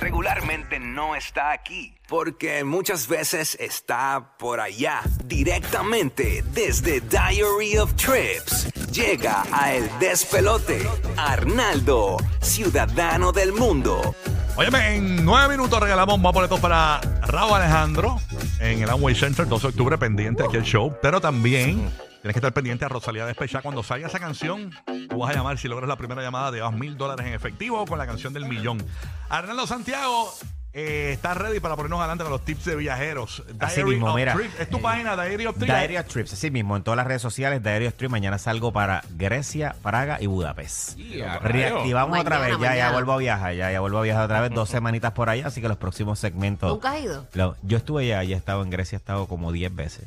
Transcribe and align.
regularmente 0.00 0.80
no 0.80 1.14
está 1.14 1.52
aquí, 1.52 1.94
porque 2.08 2.64
muchas 2.64 3.06
veces 3.06 3.56
está 3.60 4.36
por 4.38 4.60
allá, 4.60 5.02
directamente 5.24 6.42
desde 6.52 7.00
Diary 7.00 7.78
of 7.78 7.94
Trips. 7.94 8.72
Llega 8.90 9.44
a 9.52 9.74
El 9.74 9.88
Despelote, 9.98 10.88
Arnaldo, 11.16 12.16
ciudadano 12.40 13.30
del 13.32 13.52
mundo. 13.52 14.14
Óyeme, 14.56 14.96
en 14.96 15.24
nueve 15.24 15.56
minutos 15.56 15.80
regalamos 15.80 16.18
más 16.18 16.32
boletos 16.32 16.58
para 16.60 17.00
Raúl 17.22 17.54
Alejandro 17.54 18.18
en 18.58 18.82
el 18.82 18.90
Amway 18.90 19.14
Center, 19.14 19.46
12 19.46 19.62
de 19.62 19.68
octubre, 19.68 19.98
pendiente 19.98 20.42
aquí 20.44 20.56
el 20.56 20.64
show. 20.64 20.94
Pero 21.00 21.20
también 21.20 21.90
tienes 22.22 22.34
que 22.34 22.38
estar 22.38 22.52
pendiente 22.52 22.84
a 22.84 22.88
Rosalía 22.88 23.26
Despechá. 23.26 23.62
Cuando 23.62 23.82
salga 23.82 24.06
esa 24.08 24.18
canción, 24.20 24.70
tú 25.08 25.18
vas 25.18 25.30
a 25.30 25.34
llamar. 25.34 25.58
Si 25.58 25.68
logras 25.68 25.88
la 25.88 25.96
primera 25.96 26.22
llamada, 26.22 26.50
te 26.52 26.58
das 26.58 26.72
mil 26.72 26.96
dólares 26.96 27.26
en 27.26 27.34
efectivo 27.34 27.84
con 27.86 27.98
la 27.98 28.06
canción 28.06 28.32
del 28.32 28.44
millón. 28.46 28.82
Arnaldo 29.28 29.66
Santiago. 29.66 30.32
eh, 30.72 31.10
¿Estás 31.14 31.36
ready 31.36 31.58
para 31.58 31.74
ponernos 31.74 31.98
adelante 31.98 32.22
con 32.22 32.30
los 32.32 32.44
tips 32.44 32.64
de 32.66 32.76
viajeros? 32.76 33.42
Así 33.58 33.76
Diary 33.76 33.90
mismo, 33.90 34.10
of 34.10 34.14
mira. 34.16 34.34
Trip. 34.34 34.52
Es 34.60 34.70
tu 34.70 34.76
Eh, 34.76 34.80
página, 34.80 35.16
Diary 35.16 35.46
of 35.46 35.56
Trip. 35.58 35.68
Diary 35.68 35.96
of 35.96 36.06
Trips, 36.06 36.32
así 36.32 36.48
mismo, 36.52 36.76
en 36.76 36.84
todas 36.84 36.96
las 36.96 37.08
redes 37.08 37.22
sociales, 37.22 37.60
Diary 37.60 37.86
of 37.88 37.94
Trips. 37.94 38.12
Mañana 38.12 38.38
salgo 38.38 38.72
para 38.72 39.02
Grecia, 39.16 39.74
Praga 39.82 40.18
y 40.20 40.26
Budapest. 40.28 40.96
Reactivamos 41.42 42.10
Mañana, 42.10 42.36
otra 42.36 42.38
vez, 42.46 42.58
ya, 42.60 42.76
ya 42.76 42.92
vuelvo 42.92 43.12
a 43.14 43.16
viajar, 43.16 43.54
ya, 43.54 43.72
ya 43.72 43.80
vuelvo 43.80 43.98
a 43.98 44.02
viajar 44.02 44.24
otra 44.26 44.40
vez, 44.42 44.52
dos 44.52 44.68
semanitas 44.70 45.10
por 45.12 45.28
allá, 45.28 45.48
así 45.48 45.60
que 45.60 45.66
los 45.68 45.76
próximos 45.76 46.20
segmentos. 46.20 46.70
¿Nunca 46.70 46.92
has 46.92 47.00
ido? 47.02 47.26
Lo- 47.34 47.56
yo 47.62 47.76
estuve 47.78 48.06
ya, 48.06 48.22
ya 48.22 48.36
he 48.36 48.38
estado 48.38 48.62
en 48.62 48.70
Grecia, 48.70 48.94
he 48.96 49.00
estado 49.00 49.26
como 49.26 49.50
10 49.50 49.74
veces. 49.74 50.04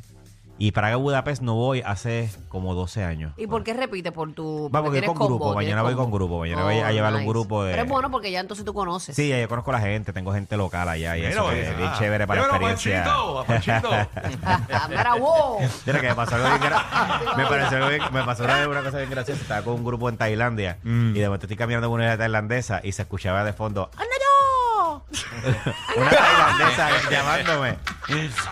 Y 0.59 0.71
Praga 0.71 0.95
Budapest 0.97 1.41
no 1.41 1.55
voy 1.55 1.81
hace 1.83 2.29
como 2.47 2.75
12 2.75 3.03
años. 3.03 3.33
¿Y 3.37 3.47
por 3.47 3.63
qué 3.63 3.73
repite? 3.73 4.11
Por 4.11 4.33
tu. 4.33 4.69
Va, 4.73 4.81
porque 4.83 4.99
tienes 4.99 5.17
con 5.17 5.27
grupo, 5.27 5.45
combo, 5.45 5.55
mañana 5.55 5.81
voy 5.81 5.95
con 5.95 6.11
grupo, 6.11 6.39
mañana 6.39 6.63
voy 6.63 6.77
a 6.79 6.91
llevar 6.91 7.15
un 7.15 7.25
grupo 7.25 7.63
de- 7.63 7.71
Pero 7.71 7.83
es 7.83 7.89
bueno 7.89 8.11
porque 8.11 8.31
ya 8.31 8.39
entonces 8.39 8.63
tú 8.63 8.73
conoces. 8.73 9.15
Sí, 9.15 9.29
ya 9.29 9.39
yo 9.41 9.49
conozco 9.49 9.71
a 9.71 9.73
la 9.73 9.79
gente, 9.81 10.13
tengo 10.13 10.31
gente 10.31 10.55
local 10.55 10.87
allá 10.87 11.17
y 11.17 11.21
Mira, 11.21 11.31
eso 11.31 11.51
es 11.51 11.75
bien 11.77 11.89
ah, 11.91 11.95
chévere 11.97 12.27
para 12.27 12.41
la 12.41 12.47
llévalo 12.47 12.67
a 12.67 12.71
experiencia. 12.71 13.03
Panchito, 13.03 13.39
a 13.39 13.45
Panchito. 13.45 14.87
Mira, 14.89 15.15
wow. 15.15 15.59
Mira 15.87 16.01
que 16.01 16.07
me 16.07 16.15
pasó 16.15 16.35
algo 16.35 16.47
bien 16.47 16.61
me, 17.37 17.45
pareció 17.45 17.77
algo 17.77 17.89
bien- 17.89 18.01
me 18.13 18.23
pasó 18.23 18.43
una, 18.43 18.67
una 18.67 18.83
cosa 18.83 18.97
bien 18.99 19.09
graciosa. 19.09 19.41
Estaba 19.41 19.61
con 19.63 19.73
un 19.73 19.83
grupo 19.83 20.07
en 20.07 20.17
Tailandia 20.17 20.77
y 20.83 21.13
de 21.13 21.25
momento 21.25 21.47
estoy 21.47 21.57
caminando 21.57 21.87
por 21.89 21.95
una 21.95 22.05
isla 22.05 22.17
tailandesa 22.19 22.79
y 22.83 22.91
se 22.91 23.01
escuchaba 23.01 23.43
de 23.43 23.53
fondo 23.53 23.89
¡Arnaldo! 23.93 24.22
una 25.97 26.09
tailandesa 26.09 26.89
llamándome. 27.09 27.77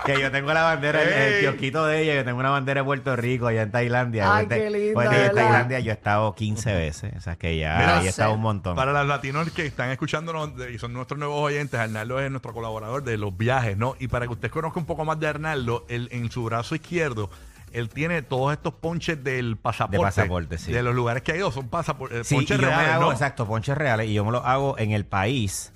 Que 0.06 0.20
yo 0.22 0.31
tengo 0.31 0.54
la 0.54 0.64
bandera, 0.64 1.02
el, 1.02 1.09
el 1.09 1.42
kiosquito 1.42 1.86
de 1.86 2.02
ella, 2.03 2.16
yo 2.16 2.23
tengo 2.26 2.40
una 2.40 2.50
bandera 2.52 2.81
de 2.81 2.86
Puerto 2.86 3.16
Rico 3.16 3.48
allá 3.48 3.64
en 3.64 3.72
Tailandia. 3.72 4.36
Ay, 4.36 4.45
Pues, 4.48 4.59
qué 4.59 4.70
lindo, 4.70 4.94
pues, 4.94 5.06
en 5.08 5.14
¿verdad? 5.14 5.34
Tailandia 5.34 5.80
yo 5.80 5.92
he 5.92 5.94
estado 5.94 6.36
15 6.36 6.73
veces. 6.76 7.14
O 7.18 7.22
sea 7.22 7.36
que 7.36 7.58
ya 7.58 7.78
Mira, 7.80 8.00
ahí 8.00 8.06
he 8.06 8.09
estado 8.09 8.34
un 8.34 8.42
montón. 8.42 8.76
Para 8.76 8.94
los 8.94 9.08
latinos 9.08 9.50
que 9.52 9.66
están 9.66 9.90
escuchándonos 9.92 10.56
de- 10.56 10.72
y 10.73 10.80
son 10.80 10.94
nuestros 10.94 11.20
nuevos 11.20 11.40
oyentes, 11.42 11.80
Arnaldo 11.80 12.20
es 12.20 12.30
nuestro 12.31 12.53
colaborador 12.53 13.03
de 13.03 13.18
los 13.18 13.36
viajes, 13.36 13.75
¿no? 13.78 13.96
Y 14.00 14.08
para 14.08 14.25
que 14.28 14.34
usted 14.34 14.50
conozca 14.52 14.80
un 14.80 14.86
poco 14.86 15.03
más 15.06 15.20
de 15.20 15.28
Arnaldo, 15.28 15.86
él, 15.90 16.08
en 16.12 16.31
su 16.31 16.44
brazo 16.46 16.75
izquierdo, 16.75 17.30
él 17.73 17.88
tiene 17.90 18.22
todos 18.22 18.52
estos 18.53 18.73
ponches 18.73 19.23
del 19.23 19.58
pasaporte. 19.58 19.98
De 19.98 20.03
pasaporte, 20.03 20.58
sí. 20.58 20.72
De 20.73 20.84
los 20.84 20.94
lugares 20.94 21.23
que 21.23 21.31
ha 21.31 21.38
ido, 21.38 21.52
son 21.52 21.70
pasaportes, 21.70 22.28
Sí, 22.28 22.36
y 22.36 22.38
ponches 22.40 22.58
yo 22.58 22.64
me 22.68 22.68
reales, 22.70 22.94
hago, 22.96 23.03
¿no? 23.06 23.12
exacto, 23.12 23.46
ponches 23.48 23.78
reales 23.78 24.08
y 24.09 24.14
yo 24.14 24.25
me 24.25 24.31
los 24.31 24.44
hago 24.46 24.78
en 24.78 24.92
el 24.92 25.06
país 25.06 25.72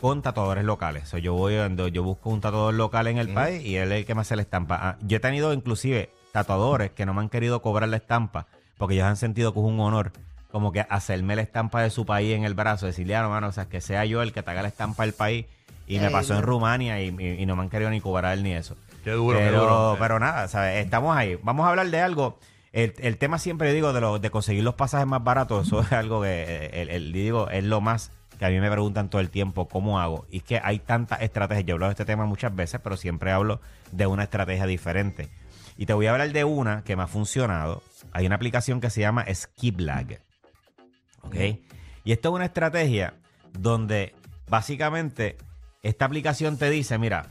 con 0.00 0.22
tatuadores 0.22 0.64
locales. 0.64 1.04
O 1.04 1.06
sea, 1.06 1.18
yo 1.18 1.34
voy 1.34 1.54
yo 1.92 2.02
busco 2.02 2.30
un 2.30 2.40
tatuador 2.40 2.74
local 2.74 3.06
en 3.08 3.18
el 3.18 3.28
país 3.34 3.64
y 3.64 3.76
él 3.76 3.92
es 3.92 3.98
el 4.00 4.06
que 4.06 4.14
me 4.14 4.20
hace 4.22 4.36
la 4.36 4.42
estampa. 4.42 4.78
Ah, 4.80 4.96
yo 5.02 5.16
he 5.16 5.20
tenido 5.20 5.52
inclusive 5.52 6.10
tatuadores 6.32 6.90
que 6.92 7.04
no 7.06 7.14
me 7.14 7.20
han 7.22 7.28
querido 7.28 7.62
cobrar 7.62 7.88
la 7.88 7.96
estampa 7.96 8.46
porque 8.76 8.94
ellos 8.94 9.06
han 9.06 9.16
sentido 9.16 9.52
que 9.52 9.58
es 9.60 9.64
un 9.66 9.80
honor 9.80 10.12
como 10.52 10.72
que 10.72 10.80
hacerme 10.88 11.36
la 11.36 11.42
estampa 11.42 11.82
de 11.82 11.90
su 11.90 12.06
país 12.06 12.34
en 12.34 12.44
el 12.44 12.54
brazo, 12.54 12.86
decirle, 12.86 13.16
ah, 13.16 13.22
no, 13.22 13.28
mano, 13.28 13.48
o 13.48 13.52
sea, 13.52 13.66
que 13.66 13.80
sea 13.80 14.04
yo 14.04 14.22
el 14.22 14.32
que 14.32 14.42
te 14.42 14.50
haga 14.50 14.62
la 14.62 14.68
estampa 14.68 15.02
del 15.02 15.12
país. 15.12 15.46
Y 15.86 15.98
me 15.98 16.06
Qué 16.06 16.10
pasó 16.12 16.34
en. 16.36 16.42
Rumania 16.42 17.02
y, 17.02 17.08
y- 17.18 17.42
y 17.42 17.46
no 17.46 17.56
me 17.56 17.62
han 17.62 17.68
querido 17.70 17.90
ni 17.90 18.00
cobrar 18.00 18.38
ni 18.38 18.52
eso. 18.52 18.76
Qué 19.04 19.10
duro, 19.12 19.38
qué 19.38 19.44
pero, 19.46 19.60
duro. 19.62 19.96
Pero 19.98 20.18
nada, 20.20 20.46
¿sabes? 20.48 20.84
Estamos 20.84 21.16
ahí. 21.16 21.38
Vamos 21.42 21.66
a 21.66 21.70
hablar 21.70 21.88
de 21.90 22.00
algo. 22.00 22.38
El, 22.72 22.94
el 22.98 23.16
tema 23.16 23.38
siempre, 23.38 23.72
digo, 23.72 23.92
de, 23.92 24.00
lo, 24.00 24.18
de 24.18 24.30
conseguir 24.30 24.62
los 24.64 24.74
pasajes 24.74 25.06
más 25.06 25.24
baratos, 25.24 25.66
eso 25.66 25.80
es 25.80 25.92
algo 25.92 26.22
que, 26.22 26.44
eh, 26.46 26.70
el, 26.82 26.90
el- 26.90 27.12
digo, 27.12 27.48
es 27.50 27.64
lo 27.64 27.80
más 27.80 28.12
que 28.38 28.46
a 28.46 28.50
mí 28.50 28.60
me 28.60 28.70
preguntan 28.70 29.10
todo 29.10 29.20
el 29.20 29.30
tiempo, 29.30 29.68
¿cómo 29.68 30.00
hago? 30.00 30.26
Y 30.30 30.38
es 30.38 30.42
que 30.44 30.60
hay 30.62 30.78
tantas 30.78 31.22
estrategias. 31.22 31.66
Yo 31.66 31.72
he 31.72 31.74
hablado 31.74 31.90
de 31.90 31.94
este 31.94 32.04
tema 32.04 32.24
muchas 32.24 32.54
veces, 32.54 32.80
pero 32.82 32.96
siempre 32.96 33.32
hablo 33.32 33.60
de 33.90 34.06
una 34.06 34.22
estrategia 34.24 34.66
diferente. 34.66 35.28
Y 35.76 35.86
te 35.86 35.92
voy 35.92 36.06
a 36.06 36.12
hablar 36.12 36.32
de 36.32 36.44
una 36.44 36.82
que 36.82 36.96
me 36.96 37.02
ha 37.02 37.06
funcionado. 37.06 37.82
Hay 38.12 38.26
una 38.26 38.36
aplicación 38.36 38.80
que 38.80 38.90
se 38.90 39.00
llama 39.00 39.26
Skiplag. 39.32 40.20
¿Ok? 41.22 41.34
Y 42.04 42.12
esto 42.12 42.28
es 42.28 42.34
una 42.34 42.44
estrategia 42.44 43.14
donde 43.52 44.14
básicamente 44.48 45.36
esta 45.82 46.04
aplicación 46.04 46.58
te 46.58 46.70
dice, 46.70 46.96
mira, 46.98 47.26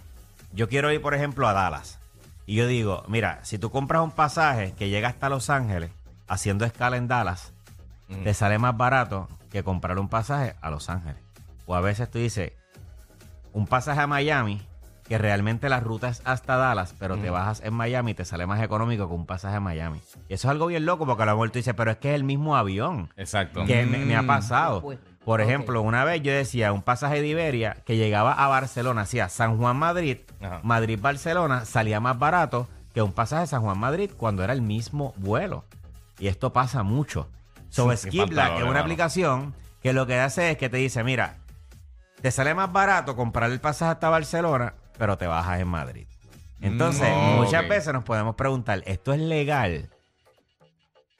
yo 0.53 0.67
quiero 0.67 0.91
ir, 0.91 1.01
por 1.01 1.13
ejemplo, 1.13 1.47
a 1.47 1.53
Dallas. 1.53 1.99
Y 2.45 2.55
yo 2.55 2.67
digo, 2.67 3.03
mira, 3.07 3.39
si 3.43 3.57
tú 3.57 3.69
compras 3.71 4.01
un 4.01 4.11
pasaje 4.11 4.73
que 4.77 4.89
llega 4.89 5.09
hasta 5.09 5.29
Los 5.29 5.49
Ángeles 5.49 5.91
haciendo 6.27 6.65
escala 6.65 6.97
en 6.97 7.07
Dallas, 7.07 7.53
te 8.23 8.33
sale 8.33 8.57
más 8.57 8.75
barato 8.75 9.27
que 9.49 9.63
comprar 9.63 9.99
un 9.99 10.09
pasaje 10.09 10.55
a 10.61 10.69
Los 10.69 10.89
Ángeles. 10.89 11.21
O 11.65 11.75
a 11.75 11.81
veces 11.81 12.09
tú 12.09 12.19
dices, 12.19 12.53
un 13.53 13.67
pasaje 13.67 13.99
a 14.01 14.07
Miami, 14.07 14.61
que 15.07 15.17
realmente 15.17 15.69
la 15.69 15.79
ruta 15.79 16.09
es 16.09 16.21
hasta 16.25 16.57
Dallas, 16.57 16.93
pero 16.99 17.17
te 17.17 17.29
bajas 17.29 17.61
en 17.63 17.73
Miami 17.73 18.11
y 18.11 18.13
te 18.13 18.25
sale 18.25 18.45
más 18.45 18.61
económico 18.61 19.07
que 19.07 19.13
un 19.13 19.25
pasaje 19.25 19.55
a 19.55 19.59
Miami. 19.61 20.01
Y 20.27 20.33
eso 20.33 20.47
es 20.47 20.51
algo 20.51 20.67
bien 20.67 20.85
loco 20.85 21.05
porque 21.05 21.23
a 21.23 21.25
lo 21.25 21.31
mejor 21.33 21.49
tú 21.51 21.59
dices, 21.59 21.73
pero 21.75 21.91
es 21.91 21.97
que 21.97 22.09
es 22.09 22.15
el 22.15 22.25
mismo 22.25 22.57
avión 22.57 23.09
Exacto. 23.15 23.63
que 23.65 23.85
me, 23.85 23.99
me 23.99 24.15
ha 24.17 24.23
pasado. 24.23 24.81
Pues, 24.81 24.99
Por 25.23 25.39
ejemplo, 25.39 25.81
una 25.81 26.03
vez 26.03 26.21
yo 26.23 26.33
decía 26.33 26.73
un 26.73 26.81
pasaje 26.81 27.21
de 27.21 27.27
Iberia 27.27 27.77
que 27.85 27.95
llegaba 27.95 28.33
a 28.33 28.47
Barcelona, 28.47 29.01
hacía 29.01 29.29
San 29.29 29.57
Juan 29.57 29.77
Madrid, 29.77 30.17
Ajá. 30.41 30.59
Madrid 30.63 30.99
Barcelona, 31.01 31.63
salía 31.65 32.01
más 32.01 32.19
barato 32.19 32.67
que 32.93 33.01
un 33.01 33.13
pasaje 33.13 33.41
de 33.41 33.47
San 33.47 33.61
Juan 33.61 33.77
Madrid 33.77 34.11
cuando 34.17 34.43
era 34.43 34.51
el 34.51 34.61
mismo 34.61 35.13
vuelo. 35.17 35.63
Y 36.19 36.27
esto 36.27 36.51
pasa 36.51 36.83
mucho. 36.83 37.29
So, 37.69 37.91
Sí, 37.95 38.07
Skiplag 38.09 38.47
falta 38.47 38.55
es 38.57 38.61
una 38.63 38.71
mano. 38.71 38.79
aplicación 38.81 39.53
que 39.81 39.93
lo 39.93 40.07
que 40.07 40.19
hace 40.19 40.51
es 40.51 40.57
que 40.57 40.69
te 40.69 40.77
dice, 40.77 41.03
mira, 41.03 41.37
te 42.21 42.31
sale 42.31 42.53
más 42.53 42.71
barato 42.71 43.15
comprar 43.15 43.51
el 43.51 43.59
pasaje 43.59 43.91
hasta 43.91 44.09
Barcelona, 44.09 44.73
pero 44.97 45.17
te 45.17 45.27
bajas 45.27 45.59
en 45.59 45.67
Madrid. 45.67 46.07
Entonces, 46.61 47.07
Mm, 47.13 47.35
muchas 47.35 47.67
veces 47.69 47.93
nos 47.93 48.03
podemos 48.03 48.35
preguntar, 48.35 48.81
¿esto 48.85 49.13
es 49.13 49.19
legal? 49.19 49.89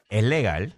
¿Es 0.09 0.23
legal? 0.23 0.73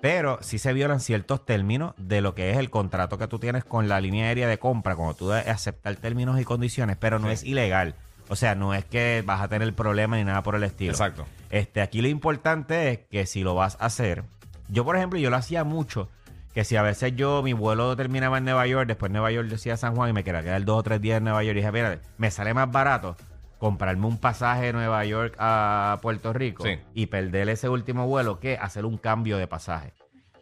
Pero 0.00 0.38
sí 0.42 0.58
se 0.58 0.72
violan 0.74 1.00
ciertos 1.00 1.44
términos 1.46 1.94
de 1.96 2.20
lo 2.20 2.34
que 2.34 2.50
es 2.50 2.58
el 2.58 2.68
contrato 2.70 3.16
que 3.18 3.26
tú 3.26 3.38
tienes 3.38 3.64
con 3.64 3.88
la 3.88 4.00
línea 4.00 4.26
aérea 4.26 4.46
de 4.46 4.58
compra, 4.58 4.94
cuando 4.96 5.14
tú 5.14 5.28
debes 5.30 5.48
aceptar 5.48 5.96
términos 5.96 6.38
y 6.40 6.44
condiciones, 6.44 6.96
pero 6.98 7.18
no 7.18 7.28
Sí. 7.28 7.32
es 7.32 7.42
ilegal. 7.44 7.94
O 8.28 8.36
sea, 8.36 8.54
no 8.54 8.74
es 8.74 8.84
que 8.84 9.22
vas 9.26 9.40
a 9.40 9.48
tener 9.48 9.74
problema 9.74 10.16
ni 10.16 10.24
nada 10.24 10.42
por 10.42 10.54
el 10.54 10.62
estilo. 10.62 10.92
Exacto. 10.92 11.26
Este, 11.50 11.80
aquí 11.80 12.00
lo 12.02 12.08
importante 12.08 12.90
es 12.90 12.98
que 13.10 13.26
si 13.26 13.42
lo 13.42 13.54
vas 13.54 13.76
a 13.80 13.86
hacer, 13.86 14.24
yo 14.74 14.84
por 14.84 14.96
ejemplo, 14.96 15.18
yo 15.18 15.30
lo 15.30 15.36
hacía 15.36 15.64
mucho, 15.64 16.10
que 16.52 16.64
si 16.64 16.76
a 16.76 16.82
veces 16.82 17.14
yo, 17.16 17.42
mi 17.42 17.52
vuelo 17.52 17.96
terminaba 17.96 18.38
en 18.38 18.44
Nueva 18.44 18.66
York, 18.66 18.86
después 18.88 19.10
Nueva 19.10 19.30
York 19.30 19.48
decía 19.48 19.76
San 19.76 19.94
Juan 19.94 20.10
y 20.10 20.12
me 20.12 20.24
quería 20.24 20.42
quedar 20.42 20.64
dos 20.64 20.78
o 20.80 20.82
tres 20.82 21.00
días 21.00 21.18
en 21.18 21.24
Nueva 21.24 21.42
York 21.42 21.56
y 21.56 21.60
dije, 21.60 21.72
mira, 21.72 21.98
me 22.18 22.30
sale 22.30 22.52
más 22.54 22.70
barato 22.70 23.16
comprarme 23.58 24.06
un 24.06 24.18
pasaje 24.18 24.66
de 24.66 24.72
Nueva 24.72 25.04
York 25.04 25.36
a 25.38 25.98
Puerto 26.02 26.32
Rico 26.32 26.64
Sí. 26.64 26.78
y 26.92 27.06
perder 27.06 27.48
ese 27.48 27.68
último 27.68 28.06
vuelo 28.06 28.38
que 28.40 28.56
hacer 28.58 28.84
un 28.84 28.98
cambio 28.98 29.38
de 29.38 29.46
pasaje. 29.46 29.94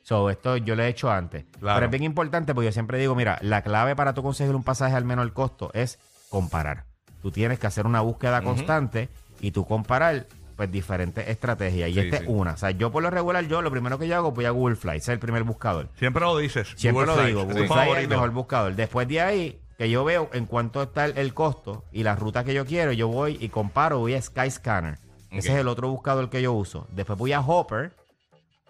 So, 0.03 0.31
esto 0.31 0.56
yo 0.56 0.75
lo 0.75 0.82
he 0.82 0.88
hecho 0.88 1.10
antes. 1.10 1.44
Claro. 1.60 1.76
Pero 1.76 1.84
es 1.87 1.91
bien 1.91 2.03
importante 2.03 2.54
porque 2.54 2.66
yo 2.66 2.72
siempre 2.72 2.99
digo, 2.99 3.14
mira, 3.14 3.38
la 3.43 3.62
clave 3.62 3.94
para 3.94 4.14
tú 4.14 4.22
conseguir 4.22 4.56
un 4.56 4.64
pasaje 4.64 4.97
al 4.97 5.04
menor 5.04 5.32
costo 5.32 5.70
es 5.75 5.99
comparar. 6.28 6.84
Tú 7.20 7.31
tienes 7.31 7.60
que 7.60 7.69
hacer 7.69 7.87
una 7.87 8.00
búsqueda 8.00 8.43
constante 8.43 9.09
y 9.41 9.53
tú 9.53 9.64
comparar 9.64 10.26
pues 10.62 10.73
diferentes 10.73 11.28
estrategias. 11.28 11.91
Y 11.91 11.95
Sí, 11.95 12.00
esta 12.00 12.19
sí. 12.19 12.23
es 12.25 12.28
una. 12.28 12.53
O 12.53 12.56
sea, 12.56 12.71
yo 12.71 12.91
por 12.93 13.03
lo 13.03 13.11
regular, 13.11 13.45
yo 13.47 13.62
lo 13.62 13.71
primero 13.71 13.99
que 13.99 14.06
yo 14.09 14.17
hago, 14.17 14.31
voy 14.33 14.45
a 14.45 14.50
Google 14.50 14.77
Flights, 14.77 15.05
es 15.05 15.09
el 15.11 15.19
primer 15.19 15.43
buscador. 15.44 15.88
Siempre 15.99 16.23
lo 16.23 16.37
dices. 16.37 16.73
Siempre 16.76 17.05
Google 17.05 17.23
lo 17.23 17.26
digo, 17.26 17.44
Google 17.44 17.67
Flights 17.67 17.97
es 17.97 18.03
el 18.05 18.09
mejor 18.09 18.31
buscador. 18.31 18.75
Después 18.75 19.09
de 19.09 19.20
ahí, 19.20 19.59
que 19.79 19.91
yo 19.91 20.05
veo 20.05 20.31
en 20.32 20.47
cuánto 20.47 20.82
está 20.82 21.06
el, 21.06 21.19
el 21.19 21.35
costo 21.35 21.85
y 21.93 22.05
la 22.05 22.14
ruta 22.14 22.44
que 22.44 22.55
yo 22.55 22.64
quiero, 22.64 22.93
yo 22.93 23.09
voy 23.09 23.37
y 23.41 23.49
comparo, 23.49 23.99
voy 23.99 24.14
a 24.14 24.23
Skyscanner. 24.23 24.99
Ese 25.31 25.53
es 25.53 25.59
el 25.59 25.67
otro 25.69 25.88
buscador 25.88 26.29
que 26.31 26.43
yo 26.43 26.53
uso. 26.53 26.87
Después 26.93 27.19
voy 27.19 27.32
a 27.32 27.41
Hopper, 27.41 27.93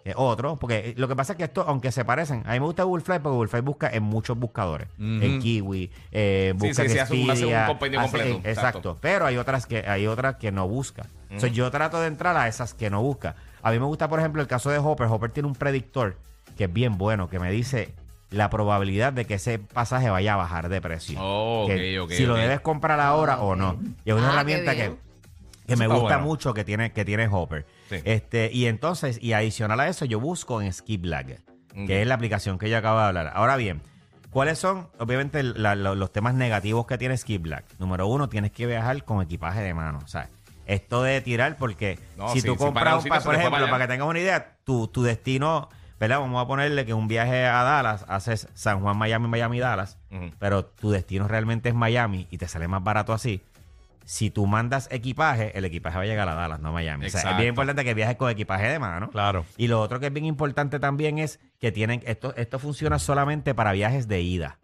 es 0.05 0.15
otro, 0.17 0.57
porque 0.57 0.95
lo 0.97 1.07
que 1.09 1.15
pasa 1.15 1.35
es 1.35 1.37
que 1.37 1.45
esto, 1.45 1.65
aunque 1.67 1.93
se 1.93 2.05
parecen, 2.05 2.43
a 2.47 2.53
mí 2.53 2.61
me 2.61 2.67
gusta 2.67 2.83
Google 2.83 3.05
Flights 3.05 3.23
porque 3.23 3.37
Google 3.37 3.61
busca 3.63 3.89
en 3.91 4.03
muchos 4.03 4.37
buscadores. 4.39 4.89
En 4.99 5.39
Kiwi, 5.39 5.91
eh, 6.11 6.53
Sí, 6.55 6.59
busca 6.69 6.75
sí, 6.75 6.83
en 6.83 6.91
sí, 6.91 6.99
hace 6.99 7.15
un- 7.15 7.31
hace 7.31 7.45
un 7.47 7.51
Expedia, 7.53 7.67
compendio 7.67 8.01
hace- 8.01 8.11
completo, 8.11 8.37
eh, 8.37 8.51
exacto. 8.51 8.79
exacto. 8.79 8.99
Pero 9.01 9.27
hay 9.27 9.37
otras 9.37 9.67
que 9.67 9.79
hay 9.87 10.07
otras 10.07 10.37
que 10.37 10.51
no 10.53 10.67
busca. 10.69 11.07
O 11.35 11.39
sea, 11.41 11.49
yo 11.49 11.71
trato 11.71 12.01
de 12.01 12.09
entrar 12.09 12.37
a 12.37 12.49
esas 12.49 12.75
que 12.75 12.91
no 12.91 13.01
busca. 13.03 13.37
A 13.63 13.71
mí 13.71 13.79
me 13.79 13.87
gusta, 13.87 14.09
por 14.09 14.19
ejemplo, 14.19 14.43
el 14.43 14.49
caso 14.49 14.71
de 14.71 14.79
Hopper. 14.79 15.07
Hopper 15.09 15.31
tiene 15.31 15.47
un 15.49 15.55
predictor 15.55 16.17
que 16.57 16.65
es 16.65 16.73
bien 16.73 16.99
bueno, 16.99 17.31
que 17.31 17.39
me 17.39 17.51
dice 17.51 17.95
la 18.31 18.51
probabilidad 18.51 19.13
de 19.13 19.25
que 19.27 19.35
ese 19.35 19.59
pasaje 19.59 20.11
vaya 20.11 20.35
a 20.35 20.37
bajar 20.37 20.69
de 20.69 20.81
precio. 20.81 21.19
Oh, 21.23 21.65
Que 21.69 21.99
ok, 22.01 22.07
ok, 22.07 22.13
si 22.17 22.27
lo 22.27 22.35
debes 22.35 22.61
comprar 22.61 22.99
ahora 22.99 23.41
o 23.41 23.55
no. 23.57 23.79
Y 24.05 24.11
es 24.11 24.17
una 24.17 24.31
Ah, 24.31 24.33
herramienta 24.33 24.75
que, 24.75 24.95
que 25.67 25.77
me 25.77 25.87
gusta 25.87 26.03
bueno. 26.03 26.23
mucho 26.23 26.53
que 26.55 26.65
tiene, 26.65 26.93
que 26.93 27.05
tiene 27.05 27.29
Hopper. 27.31 27.65
Sí. 27.99 28.03
Este, 28.05 28.50
y 28.53 28.67
entonces, 28.67 29.19
y 29.23 29.33
adicional 29.33 29.81
a 29.81 29.89
eso, 29.89 30.05
yo 30.05 30.21
busco 30.21 30.61
en 30.62 30.73
Skiplag, 30.73 31.39
Ok. 31.71 31.87
que 31.87 32.03
es 32.03 32.06
la 32.09 32.15
aplicación 32.15 32.59
que 32.59 32.69
yo 32.71 32.79
acabo 32.79 32.99
de 32.99 33.05
hablar. 33.06 33.33
Ahora 33.35 33.56
bien, 33.56 33.83
¿Cuáles 34.31 34.59
son, 34.59 34.89
obviamente, 34.99 35.43
la- 35.43 35.75
los 35.75 36.11
temas 36.11 36.33
negativos 36.33 36.87
que 36.87 36.97
tiene 36.97 37.15
Skip 37.19 37.43
Black? 37.43 37.67
Número 37.79 38.06
uno, 38.06 38.31
tienes 38.31 38.50
que 38.50 38.65
viajar 38.67 39.05
con 39.05 39.21
equipaje 39.21 39.61
de 39.61 39.75
mano. 39.75 39.99
O 40.03 40.09
sea, 40.09 40.31
esto 40.65 41.03
de 41.03 41.21
tirar, 41.21 41.56
porque 41.59 41.99
No, 42.17 42.31
si 42.31 42.41
sí, 42.41 42.47
tú 42.47 42.55
si 42.55 42.59
para 42.61 42.65
compras, 42.65 42.89
un 42.93 42.97
un 42.97 43.03
sitio 43.03 43.15
pa- 43.15 43.21
se 43.21 43.25
por 43.27 43.35
ejemplo, 43.35 43.59
para 43.59 43.71
para 43.71 43.85
que 43.85 43.93
tengas 43.93 44.09
una 44.09 44.19
idea, 44.21 44.56
tu, 44.65 44.89
tu 44.89 45.03
destino, 45.03 45.69
¿verdad? 46.00 46.21
Vamos 46.21 46.43
a 46.43 46.47
ponerle 46.47 46.87
que 46.87 46.94
un 46.94 47.09
viaje 47.09 47.44
a 47.44 47.62
Dallas 47.62 48.06
haces 48.09 48.49
San 48.55 48.81
Juan, 48.81 48.97
Miami, 48.97 49.29
Miami, 49.29 49.59
Dallas, 49.61 49.99
pero 50.39 50.65
tu 50.65 50.91
destino 50.91 51.29
realmente 51.29 51.69
es 51.69 51.75
Miami 51.75 52.27
y 52.31 52.39
te 52.39 52.49
sale 52.49 52.69
más 52.69 52.83
barato 52.83 53.12
así. 53.12 53.43
Si 54.05 54.31
tú 54.31 54.47
mandas 54.47 54.89
equipaje, 54.91 55.57
el 55.57 55.65
equipaje 55.65 55.97
va 55.97 56.03
a 56.03 56.07
llegar 56.07 56.29
a 56.29 56.35
Dallas, 56.35 56.61
no 56.61 56.71
a 56.71 56.73
Miami. 56.73 57.07
O 57.07 57.11
sea, 57.11 57.21
es 57.33 57.37
bien 57.37 57.49
importante 57.51 57.85
que 57.85 57.95
viajes 57.95 58.17
con 58.17 58.31
equipaje 58.31 58.67
de 58.69 58.79
mano. 58.79 59.11
Claro. 59.11 59.45
Y 59.57 59.69
lo 59.69 59.81
otro 59.81 60.01
que 60.01 60.07
es 60.07 60.13
bien 60.13 60.27
importante 60.27 60.79
también 60.81 61.19
es 61.19 61.41
que 61.61 61.73
tienen, 61.73 62.03
esto, 62.07 62.35
esto 62.37 62.59
funciona 62.59 62.99
solamente 62.99 63.55
para 63.55 63.73
viajes 63.73 64.09
de 64.09 64.21
ida. 64.21 64.59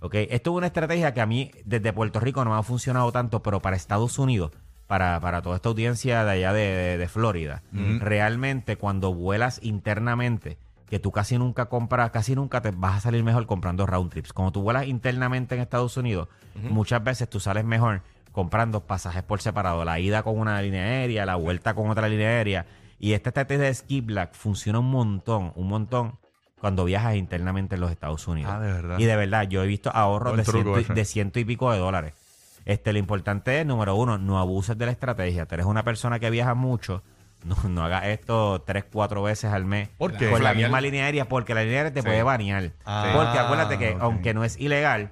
¿Ok? 0.00 0.14
Esto 0.16 0.50
es 0.50 0.56
una 0.58 0.66
estrategia 0.66 1.14
que 1.14 1.20
a 1.22 1.26
mí 1.26 1.50
desde 1.64 1.92
Puerto 1.94 2.20
Rico 2.20 2.44
no 2.44 2.50
me 2.52 2.58
ha 2.58 2.62
funcionado 2.62 3.10
tanto, 3.10 3.42
pero 3.42 3.60
para 3.60 3.74
Estados 3.76 4.18
Unidos, 4.18 4.50
para, 4.86 5.18
para 5.20 5.40
toda 5.40 5.56
esta 5.56 5.70
audiencia 5.70 6.24
de 6.24 6.30
allá 6.32 6.52
de, 6.52 6.60
de- 6.60 6.98
de 6.98 7.08
Florida, 7.08 7.62
realmente 8.00 8.76
cuando 8.76 9.14
vuelas 9.14 9.60
internamente, 9.62 10.58
que 10.88 10.98
tú 10.98 11.10
casi 11.10 11.38
nunca 11.38 11.66
compras, 11.66 12.10
casi 12.10 12.34
nunca 12.34 12.60
te 12.60 12.70
vas 12.70 12.96
a 12.98 13.00
salir 13.00 13.24
mejor 13.24 13.46
comprando 13.46 13.86
round 13.86 14.10
trips. 14.10 14.32
Cuando 14.34 14.52
tú 14.52 14.62
vuelas 14.62 14.86
internamente 14.86 15.54
en 15.54 15.62
Estados 15.62 15.96
Unidos, 15.96 16.28
muchas 16.70 17.02
veces 17.02 17.28
tú 17.30 17.40
sales 17.40 17.64
mejor 17.64 18.02
comprando 18.34 18.80
pasajes 18.84 19.22
por 19.22 19.40
separado, 19.40 19.84
la 19.84 20.00
ida 20.00 20.22
con 20.24 20.36
una 20.38 20.60
línea 20.60 20.82
aérea, 20.82 21.24
la 21.24 21.36
vuelta 21.36 21.72
con 21.72 21.88
otra 21.88 22.08
línea 22.08 22.28
aérea. 22.28 22.66
Y 22.98 23.12
esta 23.12 23.30
estrategia 23.30 23.64
de 23.66 23.72
Skip 23.74 24.06
Black 24.06 24.34
funciona 24.34 24.80
un 24.80 24.90
montón, 24.90 25.52
un 25.54 25.68
montón 25.68 26.18
cuando 26.60 26.84
viajas 26.84 27.14
internamente 27.14 27.76
en 27.76 27.80
los 27.80 27.90
Estados 27.92 28.26
Unidos. 28.26 28.50
Ah, 28.52 28.58
de 28.58 28.72
verdad. 28.72 28.98
Y 28.98 29.04
de 29.04 29.16
verdad, 29.16 29.44
yo 29.48 29.62
he 29.62 29.66
visto 29.68 29.90
ahorros 29.94 30.36
de 30.36 30.44
ciento, 30.44 30.80
y- 30.80 30.84
de 30.84 31.04
ciento 31.04 31.38
y 31.38 31.44
pico 31.44 31.70
de 31.72 31.78
dólares. 31.78 32.12
Este, 32.64 32.92
lo 32.92 32.98
importante 32.98 33.60
es, 33.60 33.66
número 33.66 33.94
uno, 33.94 34.18
no 34.18 34.38
abuses 34.38 34.76
de 34.76 34.86
la 34.86 34.92
estrategia. 34.92 35.46
Tú 35.46 35.54
eres 35.54 35.66
una 35.66 35.84
persona 35.84 36.18
que 36.18 36.28
viaja 36.30 36.54
mucho. 36.54 37.02
No, 37.44 37.56
no 37.68 37.84
hagas 37.84 38.06
esto 38.06 38.62
tres, 38.66 38.84
cuatro 38.90 39.22
veces 39.22 39.52
al 39.52 39.66
mes 39.66 39.90
¿Por 39.98 40.16
qué? 40.16 40.30
con 40.30 40.42
la 40.42 40.54
misma 40.54 40.80
línea 40.80 41.04
aérea, 41.04 41.26
porque 41.28 41.54
la 41.54 41.60
línea 41.62 41.80
aérea 41.80 41.92
te 41.92 42.00
Sí. 42.00 42.06
puede 42.06 42.22
banear. 42.22 42.72
Ah, 42.86 43.12
porque 43.14 43.38
acuérdate 43.38 43.76
que, 43.78 43.96
aunque 44.00 44.32
no 44.32 44.44
es 44.44 44.58
ilegal, 44.58 45.10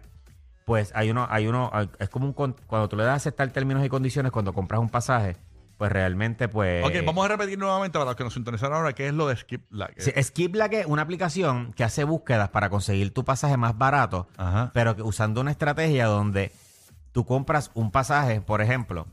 pues 0.65 0.93
hay 0.95 1.11
uno, 1.11 1.27
hay 1.31 1.47
uno, 1.47 1.71
es 1.99 2.09
como 2.09 2.27
un 2.27 2.33
cuando 2.33 2.89
tú 2.89 2.97
le 2.97 3.05
das 3.05 3.13
a 3.13 3.17
aceptar 3.17 3.51
términos 3.51 3.85
y 3.85 3.89
condiciones 3.89 4.33
cuando 4.33 4.53
compras 4.53 4.81
un 4.81 4.89
pasaje, 4.89 5.37
pues 5.79 5.91
realmente, 5.91 6.49
pues. 6.49 6.85
Ok, 6.85 6.93
vamos 7.05 7.25
a 7.25 7.29
repetir 7.29 7.59
nuevamente 7.59 7.95
para 7.99 8.11
los 8.11 8.17
que 8.17 8.25
nos 8.25 8.35
sintonizaron 8.35 8.77
ahora 8.77 8.93
qué 8.93 9.09
es 9.09 9.15
lo 9.15 9.27
de 9.27 9.37
Skip. 9.37 9.63
Sí, 9.97 10.13
Skip 10.23 10.53
Black 10.53 10.75
es 10.75 10.87
una 10.87 11.03
aplicación 11.03 11.73
que 11.73 11.85
hace 11.85 12.05
búsquedas 12.05 12.51
para 12.51 12.71
conseguir 12.71 13.13
tu 13.13 13.25
pasaje 13.25 13.57
más 13.57 13.77
barato, 13.77 14.29
Ajá. 14.37 14.71
pero 14.75 14.95
que 14.95 15.03
usando 15.03 15.41
una 15.41 15.51
estrategia 15.51 16.07
donde 16.07 16.53
tú 17.11 17.27
compras 17.27 17.71
un 17.75 17.91
pasaje, 17.91 18.41
por 18.41 18.63
ejemplo, 18.63 19.07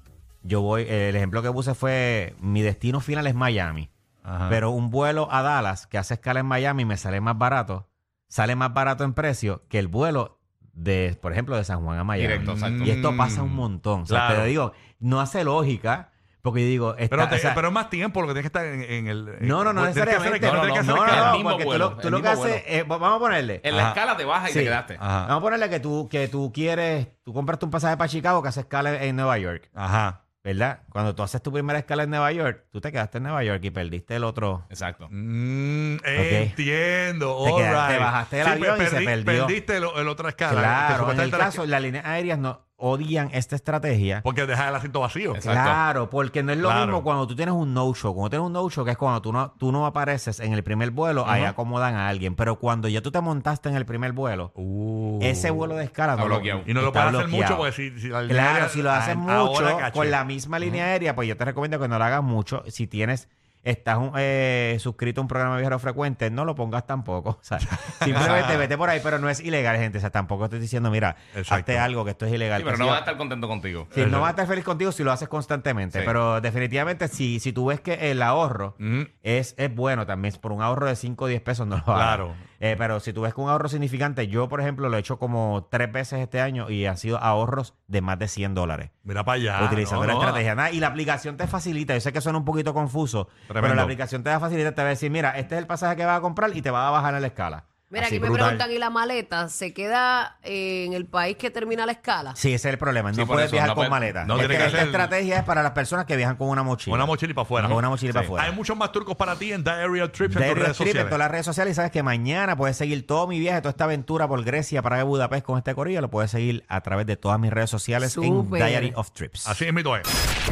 yo 0.43 0.61
voy, 0.61 0.85
el 0.87 1.15
ejemplo 1.15 1.41
que 1.41 1.51
puse 1.51 1.73
fue 1.73 2.35
mi 2.39 2.61
destino 2.61 2.99
final 3.01 3.27
es 3.27 3.35
Miami, 3.35 3.89
Ajá. 4.23 4.47
pero 4.49 4.69
un 4.69 4.89
vuelo 4.89 5.27
a 5.31 5.41
Dallas 5.41 5.87
que 5.87 5.97
hace 5.97 6.13
escala 6.13 6.39
en 6.39 6.45
Miami 6.45 6.85
me 6.85 6.97
sale 6.97 7.19
más 7.19 7.37
barato, 7.37 7.87
sale 8.27 8.55
más 8.55 8.73
barato 8.73 9.03
en 9.03 9.13
precio 9.13 9.63
que 9.69 9.79
el 9.79 9.87
vuelo 9.87 10.38
de, 10.83 11.17
por 11.21 11.31
ejemplo, 11.31 11.55
de 11.57 11.63
San 11.63 11.83
Juan 11.83 11.99
a 11.99 12.03
Miami. 12.03 12.27
Directo, 12.27 12.51
exacto. 12.53 12.83
Y 12.83 12.91
esto 12.91 13.15
pasa 13.17 13.43
un 13.43 13.53
montón. 13.55 14.01
O 14.01 14.05
sea, 14.05 14.27
Claro. 14.27 14.41
te 14.43 14.47
digo, 14.47 14.73
no 14.99 15.19
hace 15.19 15.43
lógica, 15.43 16.11
porque 16.41 16.61
yo 16.61 16.67
digo, 16.67 16.95
está- 16.97 17.09
pero, 17.17 17.27
te- 17.29 17.35
o 17.35 17.39
sea, 17.39 17.53
pero 17.53 17.67
es 17.67 17.73
más 17.73 17.89
tiempo 17.89 18.21
lo 18.21 18.27
que 18.27 18.33
tienes 18.33 18.49
que 18.51 18.57
estar 18.59 18.65
en, 18.65 18.81
en 18.81 19.07
el. 19.07 19.27
en- 19.39 19.47
no, 19.47 19.63
no, 19.63 19.73
no 19.73 19.81
tienes 19.81 19.95
que 19.95 20.01
hacer 20.01 20.31
necesariamente. 20.31 20.45
escala, 20.47 20.53
No, 20.57 20.61
tienes 20.73 20.79
que 20.81 20.87
no, 20.87 20.93
hacer 20.93 20.95
no, 20.95 20.95
no, 20.95 21.05
escala. 21.05 21.21
no, 21.21 21.31
el 21.31 21.37
mismo 21.37 21.49
porque 21.49 21.63
tú 21.63 21.69
vuelo, 21.69 21.89
lo, 21.89 21.95
tú 21.97 22.07
el 22.07 22.11
lo 22.11 22.21
que 22.21 22.29
mismo 22.29 22.43
haces, 22.45 22.63
eh, 22.65 22.85
vamos 22.87 23.13
a 23.15 23.19
ponerle. 23.19 23.61
En 23.63 23.75
la 23.75 23.81
Ajá. 23.81 23.89
escala 23.89 24.17
te 24.17 24.25
bajas 24.25 24.49
y 24.49 24.53
Sí. 24.53 24.59
te 24.59 24.65
quedaste. 24.65 24.93
Ajá. 24.99 25.19
Vamos 25.27 25.37
a 25.37 25.41
ponerle 25.41 25.69
que 25.69 25.79
tú, 25.81 26.07
que 26.09 26.27
tú 26.29 26.51
quieres, 26.53 27.07
tú 27.23 27.33
compraste 27.33 27.65
un 27.65 27.71
pasaje 27.71 27.97
para 27.97 28.07
Chicago 28.07 28.41
que 28.41 28.47
hace 28.49 28.61
escala 28.61 29.03
en 29.03 29.15
Nueva 29.17 29.37
York, 29.37 29.69
Ajá. 29.75 30.23
¿Verdad? 30.43 30.83
Cuando 30.89 31.13
tú 31.15 31.23
haces 31.23 31.41
tu 31.41 31.51
primera 31.51 31.79
escala 31.79 32.03
en 32.03 32.09
Nueva 32.11 32.31
York, 32.31 32.65
tú 32.71 32.79
te 32.81 32.91
quedaste 32.91 33.17
en 33.17 33.23
Nueva 33.23 33.43
York 33.43 33.59
y 33.63 33.71
perdiste 33.71 34.15
el 34.15 34.23
otro. 34.23 34.65
Exacto. 34.69 35.07
Mm, 35.11 35.97
entiendo. 36.05 37.43
Te 37.45 37.51
quedaste- 37.51 37.87
right. 37.87 37.97
te 37.97 38.03
bajaste 38.03 38.35
del 38.37 38.47
avión 38.47 38.81
y 38.81 38.85
se 38.85 39.01
perdió. 39.01 39.45
Perdiste 39.45 39.77
el, 39.77 39.83
el 39.95 40.07
otra 40.07 40.29
escala. 40.29 40.61
claro, 40.61 41.11
en 41.11 41.19
el 41.19 41.31
caso, 41.31 41.65
las 41.65 41.81
líneas 41.81 42.05
aéreas 42.05 42.39
no 42.39 42.68
odian 42.79 43.29
esta 43.33 43.55
estrategia. 43.55 44.21
Porque 44.23 44.45
deja 44.45 44.69
el 44.69 44.75
asiento 44.75 45.01
vacío. 45.01 45.35
Exacto. 45.35 45.61
Claro, 45.61 46.09
porque 46.09 46.41
no 46.43 46.51
es 46.51 46.57
lo 46.57 46.69
Claro. 46.69 46.85
mismo 46.85 47.03
cuando 47.03 47.27
tú 47.27 47.35
tienes 47.35 47.53
un 47.53 47.73
no-show. 47.73 48.13
Cuando 48.13 48.29
tienes 48.29 48.45
un 48.47 48.53
no-show, 48.53 48.85
que 48.85 48.91
es 48.91 48.97
cuando 48.97 49.21
tú 49.21 49.33
no, 49.33 49.51
tú 49.51 49.71
no 49.71 49.85
apareces 49.85 50.39
en 50.39 50.53
el 50.53 50.63
primer 50.63 50.91
vuelo, 50.91 51.25
ahí 51.27 51.43
acomodan 51.43 51.95
a 51.95 52.07
alguien. 52.07 52.35
Pero 52.35 52.57
cuando 52.57 52.87
ya 52.87 53.01
tú 53.01 53.11
te 53.11 53.19
montaste 53.21 53.69
en 53.69 53.75
el 53.75 53.85
primer 53.85 54.13
vuelo, 54.13 54.51
Uh. 54.55 55.19
ese 55.21 55.49
vuelo 55.51 55.75
de 55.75 55.83
escala 55.85 56.13
Está 56.13 56.23
no 56.23 56.29
lo- 56.29 56.35
bloqueado. 56.35 56.61
Y 56.65 56.73
no 56.73 56.81
lo 56.81 56.91
puedes 56.91 57.07
hacer 57.13 57.27
mucho 57.27 57.57
porque 57.57 57.71
si, 57.73 57.99
si 57.99 58.07
la 58.07 58.21
línea 58.21 58.35
Claro, 58.37 58.53
aérea- 58.55 58.69
si 58.69 58.81
lo 58.81 58.91
haces 58.91 59.15
mucho 59.17 59.77
con 59.93 60.09
la 60.11 60.23
misma 60.23 60.59
línea 60.59 60.85
aérea, 60.85 61.15
pues 61.15 61.27
yo 61.27 61.35
te 61.37 61.45
recomiendo 61.45 61.79
que 61.79 61.87
no 61.87 61.97
lo 61.97 62.03
hagas 62.05 62.23
mucho. 62.23 62.63
Si 62.67 62.87
tienes, 62.87 63.27
estás 63.63 63.97
un- 63.97 64.13
eh, 64.17 64.77
suscrito 64.79 65.19
a 65.19 65.23
un 65.23 65.27
programa 65.27 65.55
de 65.55 65.61
viajero 65.61 65.79
frecuente, 65.79 66.29
no 66.31 66.45
lo 66.45 66.55
pongas 66.55 66.85
tampoco. 66.87 67.29
O 67.41 67.43
sea, 67.43 67.59
simplemente 68.03 68.55
vete 68.57 68.77
por 68.77 68.89
ahí, 68.89 68.99
pero 69.03 69.19
no 69.19 69.29
es 69.29 69.39
ilegal, 69.39 69.77
gente. 69.77 69.97
O 69.97 70.01
sea, 70.01 70.09
tampoco 70.11 70.45
estoy 70.45 70.59
diciendo, 70.59 70.89
mira, 70.91 71.15
Exacto. 71.35 71.55
hazte 71.55 71.79
algo 71.79 72.05
que 72.05 72.11
esto 72.11 72.25
es 72.25 72.33
ilegal. 72.33 72.61
Sí, 72.61 72.65
pero 72.65 72.77
no 72.77 72.87
vas 72.87 72.95
a 72.97 72.99
estar 72.99 73.17
contento 73.17 73.47
contigo. 73.47 73.87
Sí, 73.93 74.05
no 74.05 74.21
vas 74.21 74.27
a 74.27 74.31
estar 74.31 74.47
feliz 74.47 74.63
contigo 74.63 74.91
si 74.91 75.03
lo 75.03 75.11
haces 75.11 75.27
constantemente, 75.27 75.99
Sí. 75.99 76.05
pero 76.05 76.41
definitivamente 76.41 77.07
si, 77.07 77.39
si 77.39 77.51
tú 77.53 77.65
ves 77.67 77.81
que 77.81 78.11
el 78.11 78.21
ahorro 78.21 78.75
es, 79.23 79.55
es 79.57 79.75
bueno 79.75 80.05
también, 80.05 80.33
por 80.41 80.51
un 80.51 80.61
ahorro 80.61 80.87
de 80.87 80.95
5 80.95 81.25
o 81.25 81.27
10 81.27 81.41
pesos 81.41 81.67
no 81.67 81.77
lo 81.77 81.83
hagas. 81.93 81.95
Claro. 82.15 82.33
Eh, 82.61 82.75
pero 82.77 82.99
si 82.99 83.13
tú 83.13 83.21
ves 83.21 83.33
que 83.33 83.39
un 83.39 83.49
ahorro 83.49 83.69
significante, 83.69 84.27
yo 84.27 84.49
por 84.49 84.59
ejemplo 84.59 84.89
lo 84.89 84.97
he 84.97 84.99
hecho 84.99 85.17
como 85.17 85.67
tres 85.71 85.91
veces 85.91 86.19
este 86.19 86.41
año 86.41 86.69
y 86.69 86.85
han 86.85 86.97
sido 86.97 87.17
ahorros 87.17 87.73
de 87.87 88.01
más 88.01 88.19
de 88.19 88.27
100 88.27 88.53
dólares. 88.53 88.91
Mira 89.03 89.23
para 89.23 89.37
allá. 89.37 89.65
utilizando 89.65 90.01
no, 90.01 90.07
la 90.07 90.13
no. 90.13 90.19
estrategia. 90.19 90.55
Nada, 90.55 90.71
y 90.71 90.79
la 90.79 90.87
aplicación 90.87 91.37
te 91.37 91.47
facilita. 91.47 91.93
Yo 91.93 92.01
sé 92.01 92.11
que 92.11 92.21
suena 92.21 92.37
un 92.37 92.45
poquito 92.45 92.73
confuso, 92.73 93.29
pero 93.47 93.73
la 93.73 93.83
aplicación 93.83 94.23
te 94.23 94.29
va 94.29 94.35
a 94.35 94.39
facilitar. 94.39 94.73
Te 94.73 94.81
va 94.81 94.87
a 94.87 94.91
decir, 94.91 95.09
mira, 95.09 95.31
este 95.31 95.55
es 95.55 95.59
el 95.59 95.67
pasaje 95.67 95.95
que 95.95 96.05
vas 96.05 96.17
a 96.17 96.21
comprar 96.21 96.55
y 96.55 96.61
te 96.61 96.69
va 96.69 96.87
a 96.87 96.91
bajar 96.91 97.15
en 97.15 97.21
la 97.21 97.27
escala. 97.27 97.68
Mira, 97.91 98.05
Así, 98.05 98.17
aquí 98.17 98.21
me 98.23 98.31
preguntan, 98.31 98.71
¿y 98.71 98.77
la 98.77 98.91
maleta 98.91 99.49
se 99.49 99.73
queda 99.73 100.37
eh, 100.43 100.85
en 100.85 100.93
el 100.93 101.07
país 101.07 101.37
que 101.37 101.49
termina 101.49 101.87
la 101.87 101.93
escala? 101.93 102.35
Sí, 102.35 102.53
ese 102.53 102.67
es 102.69 102.73
el 102.73 102.77
problema. 102.77 103.11
Sí, 103.13 103.19
No 103.19 103.25
por 103.25 103.37
puedes 103.37 103.47
eso, 103.47 103.53
viajar 103.53 103.69
no 103.69 103.73
con 103.75 103.81
puede- 103.81 103.89
maleta. 103.89 104.25
no, 104.25 104.35
Este- 104.35 104.47
tiene 104.47 104.63
que 104.63 104.67
esta 104.69 104.83
estrategia 104.83 105.37
es 105.39 105.43
para 105.43 105.63
las 105.63 105.71
personas 105.71 106.05
que 106.05 106.15
viajan 106.15 106.35
con 106.35 106.49
una 106.49 106.61
mochila. 106.61 106.95
Una 106.95 107.07
mochila 107.07 107.31
y 107.31 107.33
para 107.33 107.43
afuera. 107.45 107.67
Con 107.67 107.77
una 107.77 107.89
mochila 107.89 108.13
para 108.13 108.25
afuera. 108.25 108.45
Hay 108.45 108.51
muchos 108.53 108.77
más 108.77 108.91
trucos 108.91 109.15
para 109.15 109.35
ti 109.37 109.51
en 109.53 109.63
Diary 109.63 110.01
of 110.01 110.11
Trips 110.11 110.35
en 110.35 110.39
Diario 110.39 110.53
tus 110.55 110.63
redes 110.63 110.77
Trip 110.77 110.87
en 110.87 110.91
sociales. 110.93 111.05
todas 111.09 111.19
las 111.19 111.31
redes 111.31 111.45
sociales 111.47 111.71
y 111.71 111.75
sabes 111.75 111.91
que 111.91 112.03
mañana 112.03 112.55
puedes 112.55 112.77
seguir 112.77 113.07
todo 113.07 113.25
mi 113.25 113.39
viaje, 113.39 113.59
toda 113.61 113.71
esta 113.71 113.85
aventura 113.85 114.27
por 114.27 114.43
Grecia, 114.43 114.83
Praga 114.83 115.01
y 115.01 115.05
Budapest 115.05 115.43
con 115.45 115.57
este 115.57 115.73
corillo. 115.73 116.01
Lo 116.01 116.11
puedes 116.11 116.29
seguir 116.29 116.65
a 116.67 116.81
través 116.81 117.07
de 117.07 117.17
todas 117.17 117.39
mis 117.39 117.49
redes 117.51 117.71
sociales 117.71 118.15
en 118.17 118.23
Súper. 118.23 118.63
Diary 118.65 118.93
of 118.95 119.11
Trips. 119.13 119.47
Así 119.47 119.65
es 119.65 119.73
mi 119.73 119.81
es. 119.81 120.51